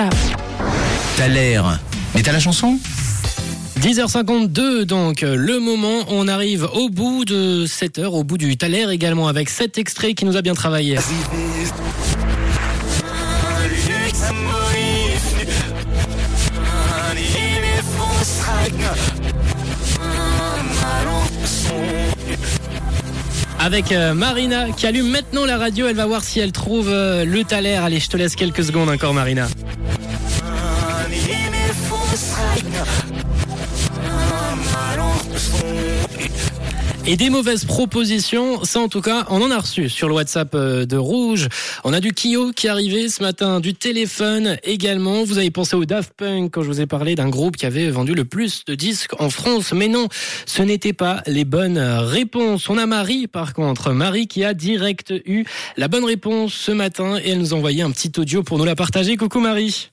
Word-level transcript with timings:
Ciao. 0.00 0.08
T'as 1.18 1.28
l'air. 1.28 1.78
Mais 2.14 2.22
t'as 2.22 2.32
la 2.32 2.40
chanson? 2.40 2.78
10h52 3.80 4.84
donc, 4.84 5.20
le 5.20 5.58
moment, 5.58 6.04
on 6.08 6.26
arrive 6.26 6.66
au 6.72 6.88
bout 6.88 7.26
de 7.26 7.66
cette 7.66 7.98
heure, 7.98 8.14
au 8.14 8.24
bout 8.24 8.38
du 8.38 8.56
Thaler 8.56 8.86
également 8.90 9.28
avec 9.28 9.50
cet 9.50 9.76
extrait 9.76 10.14
qui 10.14 10.24
nous 10.24 10.38
a 10.38 10.42
bien 10.42 10.54
travaillé. 10.54 10.96
Avec 23.62 23.92
euh, 23.92 24.14
Marina 24.14 24.70
qui 24.74 24.86
allume 24.86 25.10
maintenant 25.10 25.44
la 25.44 25.58
radio, 25.58 25.86
elle 25.86 25.94
va 25.94 26.06
voir 26.06 26.24
si 26.24 26.40
elle 26.40 26.50
trouve 26.50 26.88
euh, 26.88 27.26
le 27.26 27.44
Thaler. 27.44 27.74
Allez, 27.74 28.00
je 28.00 28.08
te 28.08 28.16
laisse 28.16 28.34
quelques 28.34 28.64
secondes 28.64 28.88
encore 28.88 29.12
Marina. 29.12 29.48
Et 37.12 37.16
des 37.16 37.28
mauvaises 37.28 37.64
propositions, 37.64 38.62
ça 38.62 38.78
en 38.78 38.86
tout 38.86 39.00
cas, 39.00 39.26
on 39.30 39.42
en 39.42 39.50
a 39.50 39.58
reçu 39.58 39.88
sur 39.88 40.06
le 40.06 40.14
WhatsApp 40.14 40.54
euh, 40.54 40.86
de 40.86 40.96
Rouge. 40.96 41.48
On 41.82 41.92
a 41.92 41.98
du 41.98 42.12
Kyo 42.12 42.52
qui 42.52 42.68
est 42.68 42.70
arrivé 42.70 43.08
ce 43.08 43.20
matin, 43.20 43.58
du 43.58 43.74
téléphone 43.74 44.58
également. 44.62 45.24
Vous 45.24 45.38
avez 45.38 45.50
pensé 45.50 45.74
au 45.74 45.84
Daft 45.84 46.12
Punk 46.16 46.52
quand 46.52 46.62
je 46.62 46.68
vous 46.68 46.80
ai 46.80 46.86
parlé 46.86 47.16
d'un 47.16 47.28
groupe 47.28 47.56
qui 47.56 47.66
avait 47.66 47.90
vendu 47.90 48.14
le 48.14 48.24
plus 48.24 48.64
de 48.64 48.76
disques 48.76 49.20
en 49.20 49.28
France. 49.28 49.72
Mais 49.72 49.88
non, 49.88 50.06
ce 50.46 50.62
n'étaient 50.62 50.92
pas 50.92 51.24
les 51.26 51.44
bonnes 51.44 51.80
réponses. 51.80 52.70
On 52.70 52.78
a 52.78 52.86
Marie 52.86 53.26
par 53.26 53.54
contre. 53.54 53.90
Marie 53.90 54.28
qui 54.28 54.44
a 54.44 54.54
direct 54.54 55.12
eu 55.24 55.42
la 55.76 55.88
bonne 55.88 56.04
réponse 56.04 56.52
ce 56.52 56.70
matin 56.70 57.16
et 57.16 57.30
elle 57.30 57.40
nous 57.40 57.54
a 57.54 57.56
envoyé 57.56 57.82
un 57.82 57.90
petit 57.90 58.12
audio 58.20 58.44
pour 58.44 58.56
nous 58.56 58.64
la 58.64 58.76
partager. 58.76 59.16
Coucou 59.16 59.40
Marie. 59.40 59.90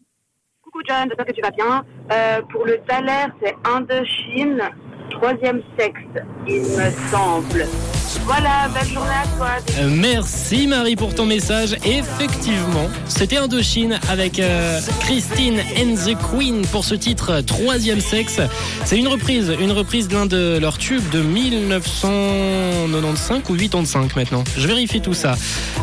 Coucou 0.61 0.81
John, 0.87 1.07
j'espère 1.07 1.25
que 1.25 1.31
tu 1.31 1.41
vas 1.41 1.49
bien. 1.49 1.83
Euh, 2.11 2.41
pour 2.51 2.63
le 2.63 2.77
salaire, 2.87 3.31
c'est 3.41 3.55
Indochine, 3.65 4.61
troisième 5.09 5.61
sexe, 5.77 6.01
il 6.47 6.61
me 6.61 6.91
semble. 7.11 7.96
Voilà, 8.25 8.67
belle 8.73 8.87
journée 8.93 9.09
à 9.09 9.27
toi. 9.37 9.49
Merci 9.87 10.67
Marie 10.67 10.95
pour 10.95 11.15
ton 11.15 11.25
message. 11.25 11.75
Effectivement, 11.85 12.89
c'était 13.07 13.37
Indochine 13.37 13.99
avec 14.09 14.39
euh, 14.39 14.79
Christine 15.01 15.59
and 15.77 15.95
the 15.95 16.15
Queen 16.31 16.65
pour 16.67 16.85
ce 16.85 16.95
titre 16.95 17.41
Troisième 17.41 18.01
Sexe. 18.01 18.39
C'est 18.85 18.97
une 18.97 19.07
reprise, 19.07 19.53
une 19.59 19.71
reprise 19.71 20.07
d'un 20.07 20.25
de 20.25 20.57
leurs 20.59 20.77
tubes 20.77 21.07
de 21.11 21.21
1995 21.21 23.41
ou 23.49 23.55
85 23.55 24.15
maintenant. 24.15 24.43
Je 24.57 24.67
vérifie 24.67 25.01
tout 25.01 25.13
ça. 25.13 25.35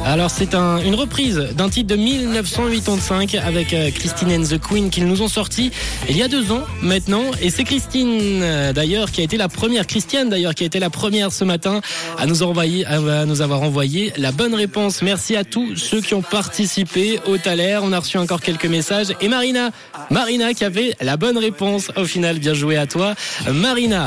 Alors 0.05 0.31
c'est 0.31 0.55
un, 0.55 0.79
une 0.79 0.95
reprise 0.95 1.37
d'un 1.57 1.69
titre 1.69 1.89
de 1.89 1.97
1985 1.97 3.35
avec 3.37 3.73
euh, 3.73 3.91
Christine 3.91 4.33
and 4.33 4.45
the 4.45 4.59
Queen 4.59 4.91
qu'ils 4.91 5.07
nous 5.07 5.23
ont 5.23 5.29
sorti 5.29 5.71
il 6.09 6.17
y 6.17 6.23
a 6.23 6.29
deux 6.29 6.53
ans 6.53 6.63
maintenant. 6.83 7.25
Et 7.41 7.51
c'est 7.51 7.65
Christine 7.65 8.41
euh, 8.43 8.73
d'ailleurs 8.73 9.11
qui 9.11 9.21
a 9.21 9.25
été 9.25 9.37
la 9.37 9.49
première, 9.49 9.87
Christiane 9.87 10.29
d'ailleurs 10.29 10.55
qui 10.55 10.65
a 10.65 10.67
été 10.67 10.79
la 10.79 10.91
première 10.91 11.33
ce 11.33 11.45
matin 11.45 11.81
à 12.25 12.27
nous 12.27 12.43
envoyer, 12.43 12.87
à 12.87 13.27
nous 13.27 13.43
avoir 13.43 13.61
envoyé 13.61 14.11
la 14.17 14.33
bonne 14.33 14.55
réponse. 14.55 15.03
Merci 15.03 15.37
à 15.37 15.45
tous 15.45 15.77
ceux 15.77 16.01
qui 16.01 16.15
ont 16.15 16.23
participé 16.23 17.21
au 17.27 17.37
Thaler. 17.37 17.81
On 17.83 17.93
a 17.93 17.99
reçu 17.99 18.17
encore 18.17 18.41
quelques 18.41 18.65
messages. 18.65 19.15
Et 19.21 19.29
Marina, 19.29 19.73
Marina 20.09 20.55
qui 20.55 20.65
avait 20.65 20.95
la 21.03 21.19
bonne 21.19 21.37
réponse 21.37 21.91
au 21.97 22.07
final. 22.07 22.39
Bien 22.39 22.55
joué 22.55 22.79
à 22.79 22.87
toi, 22.87 23.15
Marina. 23.53 24.03